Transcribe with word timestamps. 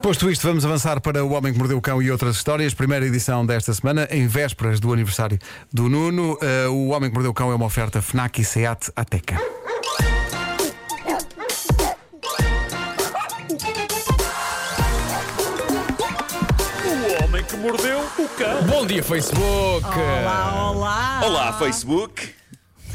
Posto 0.00 0.30
isto, 0.30 0.46
vamos 0.46 0.64
avançar 0.64 1.00
para 1.00 1.24
O 1.24 1.32
Homem 1.32 1.52
que 1.52 1.58
Mordeu 1.58 1.76
o 1.76 1.80
Cão 1.80 2.00
e 2.00 2.08
outras 2.08 2.36
histórias. 2.36 2.72
Primeira 2.72 3.04
edição 3.04 3.44
desta 3.44 3.74
semana, 3.74 4.06
em 4.12 4.28
vésperas 4.28 4.78
do 4.78 4.92
aniversário 4.92 5.36
do 5.72 5.88
Nuno. 5.88 6.38
Uh, 6.40 6.70
o 6.70 6.88
Homem 6.90 7.10
que 7.10 7.14
Mordeu 7.14 7.32
o 7.32 7.34
Cão 7.34 7.50
é 7.50 7.54
uma 7.56 7.66
oferta 7.66 8.00
FNAC 8.00 8.40
e 8.40 8.44
SEAT 8.44 8.92
Ateca. 8.94 9.36
O 16.84 17.24
homem 17.24 17.42
que 17.42 17.56
mordeu 17.56 17.98
o 17.98 18.28
cão. 18.28 18.62
Bom 18.68 18.86
dia, 18.86 19.02
Facebook! 19.02 19.84
Olá, 19.84 20.70
olá! 20.70 21.20
Olá, 21.24 21.52
Facebook. 21.58 22.34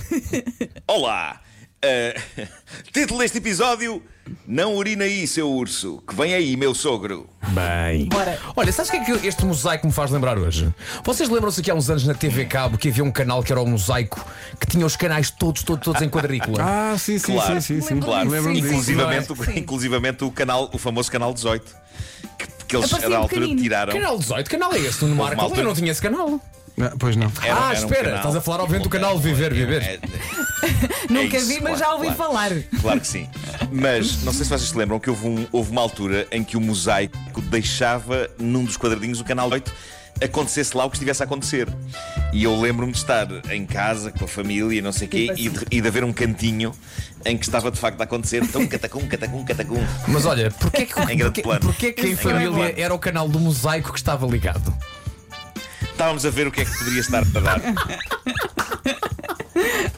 Olá. 0.87 1.42
Uh, 1.83 2.47
título 2.93 3.19
deste 3.19 3.39
episódio: 3.39 4.01
Não 4.47 4.73
urina 4.75 5.03
aí, 5.03 5.27
seu 5.27 5.49
urso, 5.51 6.01
que 6.07 6.15
vem 6.15 6.33
aí, 6.33 6.55
meu 6.55 6.73
sogro. 6.73 7.29
Bem. 7.49 8.05
Bora. 8.05 8.39
Olha, 8.55 8.71
sabes 8.71 8.89
o 8.89 8.91
que 8.93 8.97
é 9.11 9.19
que 9.19 9.27
este 9.27 9.43
mosaico 9.45 9.85
me 9.85 9.91
faz 9.91 10.09
lembrar 10.09 10.37
hoje? 10.37 10.73
Vocês 11.03 11.27
lembram-se 11.29 11.61
que 11.61 11.69
há 11.69 11.75
uns 11.75 11.89
anos 11.89 12.05
na 12.05 12.13
TV 12.13 12.45
Cabo 12.45 12.77
que 12.77 12.87
havia 12.87 13.03
um 13.03 13.11
canal 13.11 13.43
que 13.43 13.51
era 13.51 13.61
o 13.61 13.65
mosaico 13.67 14.25
que 14.59 14.65
tinha 14.65 14.85
os 14.85 14.95
canais 14.95 15.29
todos, 15.29 15.61
todos, 15.63 15.83
todos 15.83 16.01
em 16.01 16.09
quadrícula? 16.09 16.57
Ah, 16.63 16.95
sim, 16.97 17.17
sim, 17.19 17.33
Claro. 17.33 17.61
sim, 17.61 17.81
sim, 17.81 17.87
sim. 17.87 17.99
Claro, 17.99 18.29
disso. 18.29 18.49
inclusivamente, 18.49 19.27
Sim. 19.35 19.59
inclusivamente 19.59 20.23
o, 20.23 20.31
canal, 20.31 20.69
o 20.73 20.77
famoso 20.77 21.11
canal 21.11 21.33
18, 21.33 21.65
que, 22.37 22.47
que 22.67 22.75
eles 22.77 22.85
Aparecia 22.87 23.09
da 23.09 23.19
um 23.19 23.23
altura 23.23 23.41
pequenino. 23.41 23.61
tiraram. 23.61 23.93
Canal 23.93 24.17
18, 24.17 24.49
canal 24.49 24.73
é 24.73 24.79
esse, 24.79 25.03
Houve 25.03 25.15
Marco? 25.17 25.41
altura- 25.41 25.61
Eu 25.61 25.65
não 25.65 25.73
tinha 25.73 25.91
esse 25.91 26.01
canal. 26.01 26.39
Ah, 26.81 26.93
pois 26.97 27.15
não. 27.15 27.31
Era- 27.41 27.53
ah, 27.55 27.69
era 27.71 27.79
um 27.81 27.83
espera, 27.83 28.03
canal. 28.03 28.17
estás 28.17 28.35
a 28.35 28.41
falar 28.41 28.61
obviamente 28.63 28.83
do 28.83 28.89
canal 28.89 29.17
Viver, 29.19 29.53
Viver. 29.53 29.81
É, 29.81 29.99
Nunca 31.09 31.37
é 31.37 31.39
isso, 31.39 31.47
vi, 31.47 31.59
mas 31.61 31.77
claro, 31.77 31.79
já 31.79 31.93
ouvi 31.93 32.05
claro. 32.07 32.17
falar. 32.17 32.51
Claro 32.81 32.99
que 32.99 33.07
sim. 33.07 33.29
Mas 33.71 34.23
não 34.23 34.33
sei 34.33 34.43
se 34.43 34.49
vocês 34.49 34.69
se 34.69 34.77
lembram 34.77 34.99
que 34.99 35.09
houve, 35.09 35.27
um- 35.27 35.47
houve 35.51 35.71
uma 35.71 35.81
altura 35.81 36.25
em 36.31 36.43
que 36.43 36.57
o 36.57 36.61
mosaico 36.61 37.17
deixava 37.43 38.29
num 38.39 38.63
dos 38.65 38.75
quadradinhos 38.77 39.19
do 39.19 39.23
canal 39.23 39.49
8 39.51 39.71
acontecesse 40.23 40.77
lá 40.77 40.85
o 40.85 40.89
que 40.89 40.95
estivesse 40.95 41.21
a 41.21 41.25
acontecer. 41.25 41.67
E 42.31 42.43
eu 42.43 42.59
lembro-me 42.59 42.91
de 42.91 42.97
estar 42.99 43.27
em 43.51 43.65
casa 43.65 44.11
com 44.11 44.25
a 44.25 44.27
família, 44.27 44.81
não 44.81 44.91
sei 44.91 45.07
o 45.07 45.09
quê, 45.09 45.33
e 45.35 45.49
de, 45.49 45.65
e 45.71 45.81
de 45.81 45.87
haver 45.87 46.03
um 46.03 46.13
cantinho 46.13 46.71
em 47.25 47.37
que 47.37 47.43
estava 47.45 47.69
de 47.71 47.79
facto 47.79 47.99
a 47.99 48.03
acontecer 48.03 48.45
tum, 48.47 48.65
catacum, 48.67 49.05
catacum, 49.07 49.43
catacum. 49.43 49.83
Mas 50.07 50.25
olha, 50.25 50.49
porquê 50.51 50.85
que, 50.85 50.99
Em 50.99 51.05
grande 51.17 51.23
porquê, 51.23 51.41
plano. 51.41 51.59
porquê 51.61 51.91
que 51.91 52.07
em 52.07 52.15
família 52.15 52.73
era 52.77 52.93
o 52.93 52.99
canal 52.99 53.27
do 53.27 53.39
mosaico 53.39 53.91
que 53.91 53.97
estava 53.99 54.25
ligado? 54.27 54.73
Estávamos 56.03 56.25
a 56.25 56.29
ver 56.31 56.47
o 56.47 56.51
que 56.51 56.59
é 56.59 56.65
que 56.65 56.77
poderia 56.77 56.99
estar 56.99 57.23
a 57.23 57.39
dar. 57.39 57.61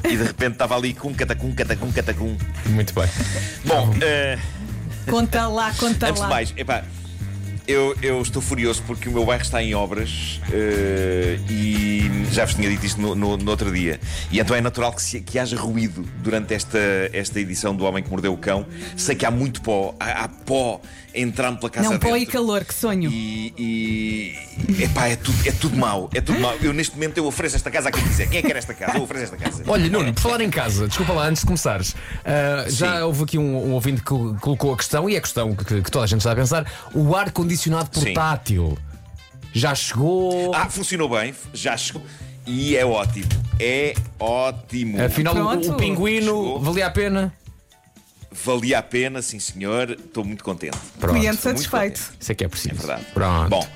E 0.07 0.15
de 0.15 0.23
repente 0.23 0.51
estava 0.51 0.75
ali 0.77 0.93
com 0.93 1.11
catacum, 1.15 1.51
catacum, 1.51 1.91
catacum. 1.91 2.37
Muito 2.67 2.93
bem. 2.93 3.09
Bom, 3.65 3.91
eh, 3.99 4.37
Conta 5.09 5.47
lá, 5.47 5.73
conta 5.73 6.09
Antes 6.09 6.21
lá. 6.21 6.27
de 6.27 6.33
mais, 6.33 6.53
epá, 6.55 6.83
eu, 7.67 7.97
eu 8.03 8.21
estou 8.21 8.39
furioso 8.39 8.83
porque 8.85 9.09
o 9.09 9.11
meu 9.11 9.25
bairro 9.25 9.41
está 9.41 9.63
em 9.63 9.73
obras 9.73 10.39
eh, 10.51 11.39
e 11.49 12.07
já 12.35 12.45
vos 12.45 12.53
tinha 12.55 12.69
dito 12.69 12.85
isto 12.85 13.01
no, 13.01 13.15
no- 13.15 13.37
no 13.37 13.51
outro 13.51 13.71
dia. 13.73 13.99
E 14.31 14.39
então 14.39 14.55
é 14.55 14.61
natural 14.61 14.93
que, 14.93 15.01
se- 15.01 15.21
que 15.21 15.39
haja 15.39 15.55
ruído 15.57 16.05
durante 16.21 16.53
esta, 16.53 16.77
esta 17.13 17.39
edição 17.39 17.75
do 17.75 17.83
Homem 17.85 18.03
que 18.03 18.09
Mordeu 18.09 18.33
o 18.33 18.37
Cão. 18.37 18.65
Sei 18.95 19.15
que 19.15 19.25
há 19.25 19.31
muito 19.31 19.61
pó, 19.61 19.95
há, 19.99 20.23
há 20.23 20.27
pó 20.27 20.79
entrando 21.13 21.57
pela 21.59 21.69
casa 21.69 21.89
Não, 21.89 21.97
pó 21.97 22.17
e 22.17 22.25
calor, 22.25 22.65
que 22.65 22.73
sonho. 22.73 23.09
E, 23.09 24.35
e 24.69 24.83
epá, 24.83 25.07
é 25.07 25.15
tudo, 25.15 25.37
é 25.47 25.51
tudo 25.53 25.77
mau, 25.77 26.09
é 26.13 26.19
tudo 26.21 26.39
mau. 26.39 26.53
Eu 26.61 26.73
neste 26.73 26.93
momento 26.95 27.17
eu 27.17 27.25
ofereço 27.25 27.55
esta 27.55 27.71
casa 27.71 27.87
a 27.89 27.91
quem 27.91 28.03
quiser. 28.03 28.27
Quem 28.27 28.39
é 28.39 28.41
que 28.41 28.47
quer 28.47 28.57
esta 28.57 28.73
casa? 28.73 28.97
Eu 28.97 29.03
ofereço 29.03 29.33
esta 29.33 29.37
casa. 29.37 29.63
Olha, 29.65 29.89
Nuno, 29.89 30.13
por 30.13 30.21
falar 30.21 30.41
em 30.41 30.49
casa, 30.49 30.87
desculpa 30.87 31.13
lá, 31.13 31.27
antes 31.27 31.41
de 31.41 31.45
começares, 31.47 31.95
ah, 32.25 32.65
já 32.69 32.97
Sim. 32.97 33.01
houve 33.03 33.23
aqui 33.23 33.37
um, 33.37 33.69
um 33.69 33.71
ouvinte 33.71 34.01
que 34.01 34.07
col- 34.07 34.35
colocou 34.41 34.73
a 34.73 34.77
questão, 34.77 35.09
e 35.09 35.15
é 35.15 35.17
a 35.17 35.21
questão 35.21 35.55
que, 35.55 35.81
que 35.81 35.89
toda 35.91 36.03
a 36.03 36.07
gente 36.07 36.19
está 36.19 36.33
a 36.33 36.35
pensar: 36.35 36.69
o 36.93 37.15
ar-condicionado 37.15 37.89
Sim. 37.93 38.05
portátil 38.13 38.77
já 39.53 39.73
chegou. 39.73 40.53
Ah, 40.53 40.69
funcionou 40.69 41.07
bem, 41.07 41.33
já 41.53 41.77
chegou. 41.77 42.01
E 42.45 42.75
é 42.75 42.85
ótimo. 42.85 43.25
É 43.59 43.93
ótimo. 44.19 45.01
Afinal, 45.01 45.35
o, 45.35 45.71
o 45.71 45.73
pinguino 45.77 46.25
Chegou. 46.25 46.59
valia 46.59 46.87
a 46.87 46.91
pena? 46.91 47.33
Valia 48.31 48.79
a 48.79 48.83
pena, 48.83 49.21
sim 49.21 49.39
senhor. 49.39 49.91
Estou 49.91 50.23
muito 50.23 50.43
contente. 50.43 50.77
Pronto. 50.99 51.17
Cliente 51.17 51.37
estou 51.37 51.53
muito 51.53 51.63
satisfeito. 51.63 52.13
Isso 52.19 52.31
é 52.31 52.35
que 52.35 52.43
é 52.43 52.47
preciso. 52.47 52.75
É 52.75 52.77
verdade. 52.77 53.05
Pronto. 53.13 53.49
Bom, 53.49 53.67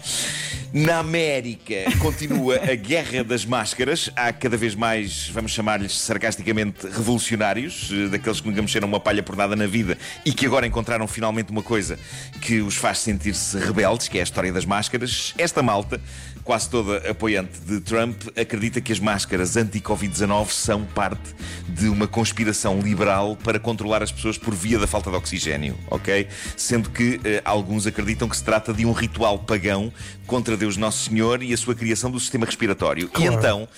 na 0.74 1.00
América 1.00 1.76
continua 2.00 2.58
a 2.58 2.76
guerra 2.76 3.24
das 3.24 3.46
máscaras. 3.46 4.12
Há 4.16 4.32
cada 4.34 4.58
vez 4.58 4.76
mais, 4.76 5.30
vamos 5.30 5.52
chamar-lhes 5.54 5.98
sarcasticamente, 5.98 6.86
revolucionários, 6.88 7.90
eh, 7.92 8.10
daqueles 8.10 8.42
que 8.42 8.48
nunca 8.50 8.62
mexeram 8.62 8.88
uma 8.88 9.00
palha 9.00 9.24
por 9.24 9.36
nada 9.36 9.56
na 9.56 9.66
vida 9.66 9.98
e 10.26 10.32
que 10.34 10.46
agora 10.46 10.68
encontraram 10.68 11.08
finalmente 11.08 11.52
uma 11.52 11.64
coisa 11.64 11.98
que 12.42 12.62
os 12.62 12.76
faz 12.76 13.00
sentir-se 13.00 13.58
rebeldes, 13.58 14.08
que 14.10 14.18
é 14.18 14.22
a 14.22 14.24
história 14.24 14.52
das 14.52 14.66
máscaras. 14.66 15.34
Esta 15.38 15.64
malta, 15.64 16.00
quase 16.50 16.68
toda 16.68 17.08
apoiante 17.08 17.60
de 17.60 17.80
Trump, 17.80 18.24
acredita 18.36 18.82
que 18.82 18.92
as 18.92 19.00
máscaras 19.00 19.56
anti-Covid-19 19.56 20.50
são 20.50 20.84
parte 20.84 21.36
de 21.68 21.88
uma 21.88 22.08
conspiração 22.08 22.80
liberal 22.80 23.36
para 23.36 23.60
controlar 23.60 24.02
as 24.02 24.12
pessoas 24.12 24.36
por 24.36 24.56
via 24.56 24.80
da 24.80 24.88
falta 24.88 25.12
de 25.12 25.16
oxigênio, 25.16 25.78
ok? 25.92 26.28
Sendo 26.58 26.90
que 26.90 27.22
eh, 27.24 27.40
alguns 27.46 27.86
acreditam 27.86 28.28
que 28.28 28.36
se 28.36 28.44
trata 28.44 28.74
de 28.74 28.84
um 28.84 28.94
ritual 28.94 29.38
pagão 29.38 29.94
contra 30.26 30.58
Deus 30.58 30.76
Nosso 30.76 31.08
Senhor 31.08 31.44
e 31.44 31.54
a 31.54 31.58
sua 31.58 31.76
criação 31.76 32.10
do 32.10 32.20
sistema 32.20 32.48
respiratório. 32.48 33.12
E 33.20 33.26
então 33.26 33.70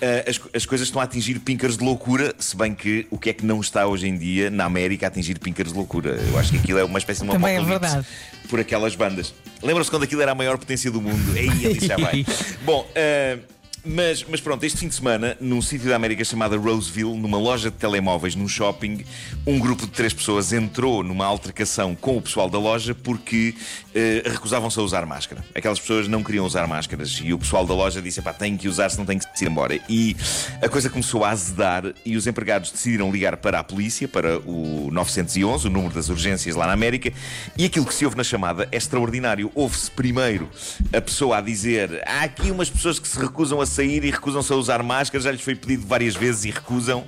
eh, 0.00 0.24
as, 0.28 0.40
as 0.54 0.64
coisas 0.64 0.86
estão 0.86 1.00
a 1.00 1.04
atingir 1.06 1.40
píncaros 1.40 1.76
de 1.76 1.82
loucura, 1.82 2.32
se 2.38 2.56
bem 2.56 2.76
que 2.76 3.08
o 3.10 3.18
que 3.18 3.30
é 3.30 3.32
que 3.32 3.44
não 3.44 3.60
está 3.60 3.88
hoje 3.88 4.06
em 4.06 4.16
dia 4.16 4.50
na 4.50 4.66
América 4.66 5.06
a 5.06 5.08
atingir 5.08 5.36
píncaros 5.40 5.72
de 5.72 5.78
loucura? 5.78 6.10
Eu 6.10 6.38
acho 6.38 6.52
que 6.52 6.58
aquilo 6.58 6.78
é 6.78 6.84
uma 6.84 7.00
espécie 7.00 7.22
de 7.22 7.24
uma 7.26 7.32
Também 7.32 7.56
é 7.56 7.64
verdade. 7.64 8.06
Por 8.50 8.60
aquelas 8.60 8.96
bandas. 8.96 9.32
Lembram-se 9.62 9.88
quando 9.88 10.02
aquilo 10.02 10.20
era 10.20 10.32
a 10.32 10.34
maior 10.34 10.58
potência 10.58 10.90
do 10.90 11.00
mundo? 11.00 11.36
Ei, 11.36 11.48
ele 11.64 11.80
já 11.80 11.96
vai. 11.96 12.26
Bom, 12.62 12.86
eh, 12.94 13.38
mas, 13.84 14.24
mas 14.28 14.40
pronto, 14.40 14.64
este 14.64 14.78
fim 14.78 14.88
de 14.88 14.94
semana, 14.94 15.36
num 15.40 15.62
sítio 15.62 15.88
da 15.88 15.96
América 15.96 16.24
chamado 16.24 16.60
Roseville, 16.60 17.16
numa 17.16 17.38
loja 17.38 17.70
de 17.70 17.76
telemóveis, 17.76 18.34
num 18.34 18.48
shopping, 18.48 19.04
um 19.46 19.58
grupo 19.58 19.86
de 19.86 19.92
três 19.92 20.12
pessoas 20.12 20.52
entrou 20.52 21.02
numa 21.02 21.24
altercação 21.24 21.94
com 21.94 22.16
o 22.16 22.22
pessoal 22.22 22.50
da 22.50 22.58
loja 22.58 22.94
porque 22.94 23.54
eh, 23.94 24.22
recusavam-se 24.24 24.78
a 24.78 24.82
usar 24.82 25.06
máscara. 25.06 25.44
Aquelas 25.54 25.80
pessoas 25.80 26.06
não 26.06 26.22
queriam 26.22 26.44
usar 26.44 26.66
máscaras 26.66 27.20
e 27.22 27.32
o 27.32 27.38
pessoal 27.38 27.66
da 27.66 27.74
loja 27.74 28.02
disse: 28.02 28.20
pá, 28.20 28.32
tem 28.32 28.56
que 28.56 28.68
usar, 28.68 28.90
senão 28.90 29.06
tem 29.06 29.18
que 29.18 29.24
se 29.34 29.44
ir 29.44 29.48
embora. 29.48 29.80
E 29.88 30.16
a 30.62 30.68
coisa 30.68 30.90
começou 30.90 31.24
a 31.24 31.30
azedar 31.30 31.92
e 32.04 32.16
os 32.16 32.26
empregados 32.26 32.70
decidiram 32.70 33.10
ligar 33.10 33.36
para 33.38 33.58
a 33.58 33.64
polícia, 33.64 34.06
para 34.06 34.38
o 34.40 34.90
911, 34.92 35.66
o 35.66 35.70
número 35.70 35.94
das 35.94 36.08
urgências 36.08 36.54
lá 36.54 36.66
na 36.66 36.72
América, 36.72 37.12
e 37.56 37.64
aquilo 37.64 37.86
que 37.86 37.94
se 37.94 38.04
ouve 38.04 38.16
na 38.16 38.24
chamada 38.24 38.68
é 38.70 38.76
extraordinário. 38.76 39.50
Ouve-se 39.54 39.90
primeiro 39.90 40.48
a 40.92 41.00
pessoa 41.00 41.38
a 41.38 41.40
dizer: 41.40 42.02
há 42.06 42.24
aqui 42.24 42.50
umas 42.50 42.68
pessoas 42.68 42.98
que 42.98 43.08
se 43.08 43.18
recusam 43.18 43.60
a 43.60 43.66
sair 43.70 44.04
e 44.04 44.10
recusam-se 44.10 44.52
a 44.52 44.56
usar 44.56 44.82
máscaras, 44.82 45.24
já 45.24 45.30
lhes 45.30 45.40
foi 45.40 45.54
pedido 45.54 45.86
várias 45.86 46.14
vezes 46.14 46.44
e 46.44 46.50
recusam, 46.50 47.06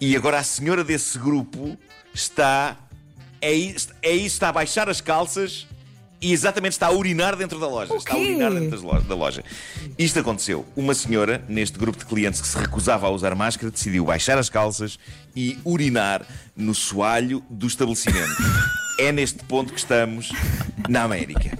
e 0.00 0.14
agora 0.16 0.38
a 0.38 0.42
senhora 0.42 0.84
desse 0.84 1.18
grupo 1.18 1.76
está. 2.14 2.76
É 3.40 3.52
isso, 3.52 3.88
é 4.02 4.12
isso 4.12 4.36
está 4.36 4.50
a 4.50 4.52
baixar 4.52 4.88
as 4.88 5.00
calças 5.00 5.66
e 6.22 6.32
exatamente 6.32 6.74
está 6.74 6.86
a 6.86 6.92
urinar 6.92 7.34
dentro 7.34 7.58
da 7.58 7.66
loja. 7.66 7.96
Está 7.96 8.14
a 8.14 8.16
urinar 8.16 8.52
dentro 8.52 8.80
da 8.80 9.14
loja. 9.16 9.42
Isto 9.98 10.20
aconteceu. 10.20 10.64
Uma 10.76 10.94
senhora, 10.94 11.44
neste 11.48 11.76
grupo 11.76 11.98
de 11.98 12.06
clientes 12.06 12.40
que 12.40 12.46
se 12.46 12.56
recusava 12.56 13.08
a 13.08 13.10
usar 13.10 13.34
máscara, 13.34 13.72
decidiu 13.72 14.04
baixar 14.04 14.38
as 14.38 14.48
calças 14.48 14.98
e 15.34 15.58
urinar 15.64 16.24
no 16.56 16.74
soalho 16.74 17.42
do 17.50 17.66
estabelecimento. 17.66 18.36
é 19.00 19.10
neste 19.10 19.42
ponto 19.44 19.72
que 19.72 19.80
estamos 19.80 20.30
na 20.88 21.02
América. 21.02 21.58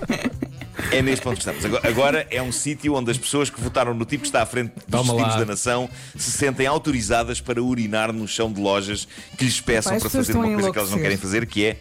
É 0.92 1.00
neste 1.03 1.22
ponto 1.22 1.34
que 1.34 1.41
estamos. 1.41 1.64
Agora, 1.64 1.88
agora 1.88 2.26
é 2.30 2.42
um 2.42 2.53
sítio 2.53 2.94
onde 2.94 3.10
as 3.10 3.19
pessoas 3.19 3.48
que 3.48 3.60
votaram 3.60 3.94
no 3.94 4.04
tipo 4.04 4.22
que 4.22 4.28
está 4.28 4.42
à 4.42 4.47
frente 4.47 4.72
dos 4.75 4.84
Toma 4.91 5.12
destinos 5.14 5.34
lá. 5.34 5.38
da 5.41 5.44
nação 5.47 5.88
se 6.16 6.30
sentem 6.30 6.66
autorizadas 6.66 7.41
para 7.41 7.62
urinar 7.62 8.12
no 8.12 8.28
chão 8.28 8.53
de 8.53 8.60
lojas 8.60 9.08
que 9.36 9.44
lhes 9.44 9.60
peçam 9.60 9.92
Pá, 9.92 9.97
as 9.97 10.03
para 10.03 10.10
pessoas 10.10 10.26
fazer 10.26 10.38
uma 10.38 10.47
estão 10.47 10.58
a 10.58 10.60
coisa 10.60 10.72
que 10.72 10.78
elas 10.78 10.91
não 10.91 10.98
querem 10.98 11.16
fazer, 11.16 11.47
que 11.47 11.64
é 11.64 11.76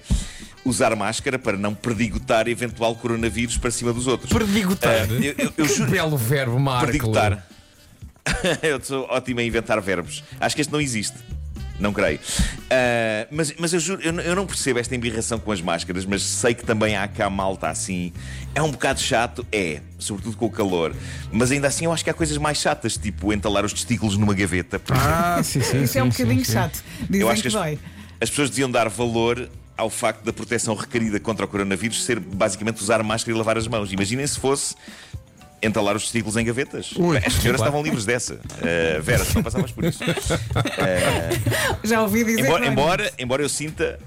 usar 0.63 0.95
máscara 0.95 1.38
para 1.38 1.57
não 1.57 1.73
perdigotar 1.73 2.47
eventual 2.47 2.95
coronavírus 2.95 3.57
para 3.57 3.72
cima 3.72 3.91
dos 3.91 4.07
outros. 4.07 4.31
Perdigotar. 4.31 5.08
Ah, 5.09 5.13
eu, 5.13 5.35
eu, 5.37 5.53
eu 5.58 5.66
Que 5.66 5.73
juro. 5.75 5.91
belo 5.91 6.17
verbo, 6.17 6.59
Marco. 6.59 6.85
Perdigotar. 6.85 7.46
eu 8.61 8.79
sou 8.81 9.05
ótimo 9.09 9.40
a 9.40 9.43
inventar 9.43 9.81
verbos. 9.81 10.23
Acho 10.40 10.55
que 10.55 10.61
este 10.61 10.72
não 10.72 10.79
existe. 10.79 11.17
Não 11.79 11.91
creio. 11.91 12.20
Ah, 12.70 13.28
mas, 13.32 13.53
mas 13.58 13.73
eu 13.73 13.79
juro, 13.79 14.02
eu, 14.03 14.14
não- 14.14 14.22
eu 14.23 14.35
não 14.35 14.46
percebo 14.46 14.78
esta 14.79 14.96
embirração 14.96 15.40
com 15.40 15.52
as 15.52 15.59
máscaras, 15.62 16.06
mas 16.06 16.22
sei 16.22 16.53
que 16.53 16.64
também 16.64 16.96
há 16.96 17.08
cá 17.08 17.29
malta 17.29 17.68
assim. 17.70 18.14
É 18.53 18.62
um 18.62 18.72
bocado 18.72 19.00
chato, 19.00 19.46
é, 19.52 19.82
sobretudo 19.97 20.38
com 20.38 20.46
o 20.46 20.52
calor. 20.52 20.96
Mas 21.32 21.52
ainda 21.52 21.68
assim 21.68 21.85
eu 21.85 21.91
acho 21.91 22.03
que 22.03 22.09
há 22.09 22.14
coisas 22.14 22.38
mais 22.38 22.59
chatas, 22.59 22.97
tipo 22.97 23.34
entalar 23.34 23.66
os 23.66 23.73
testículos 23.73 24.16
numa 24.18 24.34
gaveta. 24.34 24.79
Ah, 24.90 25.41
sim, 25.44 25.62
sim. 25.62 25.84
Isso 25.84 25.97
é 25.97 26.03
um 26.03 26.12
sim, 26.12 26.23
bocadinho 26.23 26.46
sim, 26.46 26.52
sim. 26.52 26.58
chato. 26.58 26.84
Dizem 27.09 27.22
Eu 27.22 27.29
acho 27.29 27.41
que, 27.41 27.50
que 27.50 27.58
as, 27.58 27.78
as 28.22 28.29
pessoas 28.29 28.50
deviam 28.52 28.70
dar 28.70 28.88
valor 28.88 29.50
ao 29.76 29.90
facto 29.90 30.23
da 30.23 30.32
proteção 30.32 30.76
requerida 30.76 31.20
contra 31.20 31.46
o 31.46 31.47
coronavírus 31.47 32.03
ser 32.03 32.20
basicamente 32.20 32.79
usar 32.79 33.02
máscara 33.02 33.35
e 33.35 33.38
lavar 33.38 33.58
as 33.58 33.68
mãos. 33.68 33.91
Imaginem 33.91 34.28
se 34.28 34.40
fosse 34.40 34.76
entalar 35.61 35.96
os 35.96 36.03
testículos 36.03 36.37
em 36.37 36.46
gavetas. 36.46 36.91
Ui. 36.96 37.17
As 37.17 37.34
senhoras 37.34 37.61
estavam 37.61 37.84
livres 37.84 38.05
dessa. 38.05 38.35
Uh, 38.35 39.02
Vera, 39.02 39.25
tu 39.25 39.35
não 39.35 39.43
passavas 39.43 39.72
por 39.72 39.84
isso. 39.84 39.99
Já 41.84 42.02
ouvi 42.02 42.23
dizer 42.23 42.46
Embora, 42.46 42.66
embora, 42.66 43.13
embora 43.19 43.41
eu 43.41 43.49
sinta. 43.49 43.99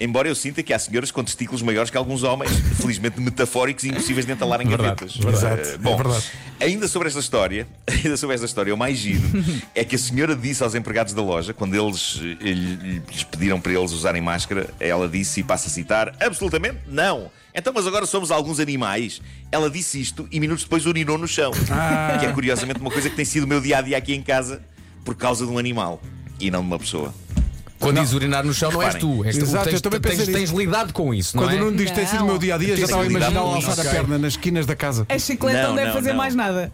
Embora 0.00 0.28
eu 0.28 0.34
sinta 0.34 0.62
que 0.62 0.72
há 0.72 0.78
senhoras 0.78 1.10
com 1.10 1.22
testículos 1.22 1.60
maiores 1.60 1.90
que 1.90 1.96
alguns 1.96 2.22
homens, 2.22 2.50
felizmente 2.80 3.20
metafóricos 3.20 3.84
e 3.84 3.88
impossíveis 3.88 4.24
de 4.24 4.32
entalar 4.32 4.60
em 4.62 4.68
gavetas. 4.68 5.14
verdade. 5.16 5.60
Exato, 5.60 5.78
bom, 5.80 5.92
é 5.92 5.96
verdade. 6.02 6.24
ainda 6.58 6.88
sobre 6.88 7.08
esta 7.08 7.20
história, 7.20 7.68
ainda 7.86 8.16
sobre 8.16 8.34
esta 8.34 8.46
história, 8.46 8.74
o 8.74 8.78
mais 8.78 8.96
giro 8.96 9.22
é 9.74 9.84
que 9.84 9.96
a 9.96 9.98
senhora 9.98 10.34
disse 10.34 10.62
aos 10.62 10.74
empregados 10.74 11.12
da 11.12 11.20
loja, 11.22 11.52
quando 11.52 11.74
eles 11.74 12.18
eh, 12.22 12.44
lhe- 12.50 13.02
lhes 13.10 13.24
pediram 13.24 13.60
para 13.60 13.72
eles 13.72 13.92
usarem 13.92 14.22
máscara, 14.22 14.70
ela 14.80 15.06
disse, 15.06 15.40
e 15.40 15.42
passo 15.42 15.66
a 15.66 15.70
citar, 15.70 16.16
absolutamente 16.18 16.78
não. 16.86 17.30
Então, 17.54 17.72
mas 17.74 17.86
agora 17.86 18.06
somos 18.06 18.30
alguns 18.30 18.60
animais. 18.60 19.20
Ela 19.50 19.68
disse 19.68 20.00
isto 20.00 20.26
e 20.30 20.38
minutos 20.38 20.62
depois 20.64 20.86
urinou 20.86 21.18
no 21.18 21.26
chão. 21.26 21.50
Ah. 21.68 22.16
Que 22.20 22.26
é 22.26 22.32
curiosamente 22.32 22.78
uma 22.80 22.90
coisa 22.92 23.10
que 23.10 23.16
tem 23.16 23.24
sido 23.24 23.42
o 23.42 23.46
meu 23.48 23.60
dia 23.60 23.78
a 23.78 23.80
dia 23.82 23.98
aqui 23.98 24.14
em 24.14 24.22
casa 24.22 24.62
por 25.04 25.16
causa 25.16 25.44
de 25.44 25.50
um 25.50 25.58
animal 25.58 26.00
e 26.38 26.48
não 26.48 26.60
de 26.60 26.66
uma 26.68 26.78
pessoa. 26.78 27.12
Quando 27.80 28.00
diz 28.00 28.12
urinar 28.12 28.44
no 28.44 28.52
chão, 28.54 28.70
não 28.70 28.82
és 28.82 28.94
tu. 28.94 29.24
És 29.24 29.36
tu. 29.36 29.42
Exato, 29.44 29.64
tens, 29.64 29.74
eu 29.74 29.80
também 29.80 30.00
tens, 30.00 30.16
pensei 30.18 30.34
tens 30.34 30.50
lidado 30.50 30.92
com 30.92 31.12
isso, 31.14 31.36
não 31.36 31.44
Quando 31.44 31.54
é? 31.56 31.60
o 31.60 31.64
Nuno 31.64 31.76
diz 31.76 31.88
que 31.90 31.96
tem 31.96 32.06
sido 32.06 32.22
o 32.22 32.26
meu 32.26 32.38
dia 32.38 32.54
a 32.54 32.58
dia, 32.58 32.76
já 32.76 32.84
estava 32.84 33.02
a 33.02 33.06
imaginar 33.06 33.40
alçar 33.40 33.80
a 33.86 33.90
perna 33.90 34.18
nas 34.18 34.34
esquinas 34.34 34.66
da 34.66 34.76
casa. 34.76 35.06
A 35.08 35.18
chiclete 35.18 35.56
não, 35.62 35.68
Não, 35.70 35.74
deve 35.76 35.86
não, 35.88 35.94
fazer 35.94 36.10
não. 36.10 36.16
mais 36.16 36.34
nada. 36.34 36.72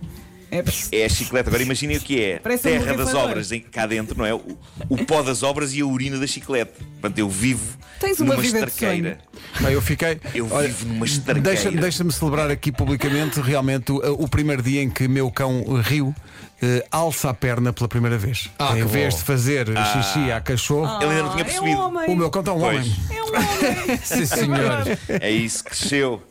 É, 0.50 0.62
É 0.93 1.05
a 1.05 1.08
chiclete. 1.08 1.49
Agora 1.49 1.62
imaginem 1.62 1.97
o 1.97 2.00
que 2.00 2.20
é. 2.23 2.38
Parece 2.38 2.69
um 2.69 2.70
Terra 2.70 2.85
das 2.87 2.97
borrifador. 2.99 3.23
obras 3.31 3.53
em- 3.53 3.61
cá 3.61 3.85
dentro, 3.87 4.17
não 4.17 4.25
é? 4.25 4.32
O, 4.32 4.56
o 4.88 5.05
pó 5.05 5.20
das 5.23 5.43
obras 5.43 5.75
e 5.75 5.81
a 5.81 5.87
urina 5.87 6.19
da 6.19 6.26
chiclete. 6.26 6.73
Portanto, 7.00 7.19
eu 7.19 7.29
vivo 7.29 7.76
Tens 7.99 8.20
uma 8.20 8.35
numa 8.35 8.43
vida. 8.43 9.19
Bem, 9.61 9.73
eu 9.73 9.83
fiquei. 9.83 10.19
Eu 10.35 10.49
Olha, 10.50 10.69
vivo 10.69 10.87
numa. 10.87 11.06
Deixa- 11.41 11.71
Deixa-me 11.71 12.12
celebrar 12.12 12.50
aqui 12.50 12.71
publicamente 12.73 13.41
realmente 13.41 13.93
o, 13.93 13.97
o 14.25 14.29
primeiro 14.29 14.62
dia 14.62 14.83
em 14.83 14.91
que 14.91 15.06
meu 15.09 15.31
cão 15.31 15.65
riu. 15.83 16.15
eh, 16.62 16.83
alça 16.91 17.29
a 17.29 17.35
perna 17.35 17.71
pela 17.71 17.87
primeira 17.87 18.17
vez. 18.17 18.49
Ah, 18.59 18.73
em 18.79 18.83
que 18.83 18.88
vez 18.88 19.12
bom. 19.12 19.21
de 19.21 19.27
fazer 19.27 19.67
xixi 19.69 20.33
a 20.33 20.41
cachorro, 20.41 20.97
Ele 21.03 21.11
ainda 21.11 21.23
não 21.25 21.31
tinha 21.33 21.43
é 21.43 21.44
percebido. 21.44 21.77
um 21.77 21.81
homem. 21.85 22.11
o 22.11 22.17
meu 22.17 22.31
cão 22.31 22.41
está 22.41 22.53
um 22.55 22.61
Pois. 22.61 22.77
homem. 22.79 22.97
É 23.11 23.23
um 23.23 23.27
homem. 23.29 23.99
Sim, 24.03 24.25
senhor. 24.27 24.99
É 25.21 25.31
isso, 25.31 25.62
cresceu. 25.65 26.23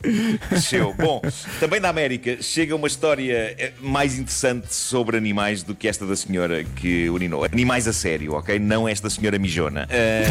Cresceu. 0.48 0.92
Bom, 0.98 1.22
também 1.60 1.78
na 1.78 1.90
América 1.90 2.38
chega 2.42 2.74
uma 2.74 2.88
história 2.88 3.54
eh, 3.56 3.72
mais 3.80 4.18
interessante 4.18 4.74
sobre 4.74 5.16
animais 5.16 5.62
do 5.62 5.76
que 5.76 5.86
esta 5.86 6.04
da 6.04 6.16
senhora 6.16 6.64
que 6.64 7.08
urinou. 7.08 7.44
Animais 7.44 7.86
a 7.86 7.92
sério, 7.92 8.32
ok? 8.34 8.58
Não 8.58 8.88
esta 8.88 9.08
senhora 9.08 9.38
mijona. 9.38 9.86
Eh, 9.90 10.24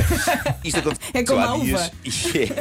isto 0.62 0.80
aconteceu 0.80 1.06
É 1.14 1.24
como 1.24 1.40
há 1.40 1.54
a 1.54 1.58
dias 1.58 1.82
uva. 1.82 1.92